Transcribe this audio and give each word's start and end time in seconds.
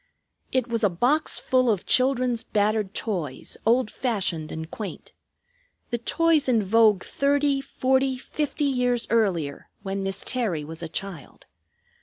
It 0.51 0.67
was 0.67 0.83
a 0.83 0.89
box 0.89 1.37
full 1.37 1.69
of 1.69 1.85
children's 1.85 2.43
battered 2.43 2.95
toys, 2.95 3.55
old 3.67 3.91
fashioned 3.91 4.51
and 4.51 4.71
quaint; 4.71 5.13
the 5.91 5.99
toys 5.99 6.49
in 6.49 6.63
vogue 6.63 7.03
thirty 7.03 7.61
forty 7.61 8.17
fifty 8.17 8.65
years 8.65 9.05
earlier, 9.11 9.69
when 9.83 10.01
Miss 10.01 10.23
Terry 10.25 10.63
was 10.63 10.81
a 10.81 10.89
child. 10.89 11.45